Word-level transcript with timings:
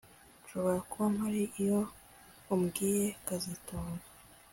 Nshobora 0.43 0.79
kuba 0.89 1.05
mpari 1.15 1.43
iyo 1.61 1.79
ubwiye 2.53 3.07
kazitunga 3.25 4.05